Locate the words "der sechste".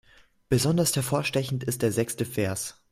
1.83-2.25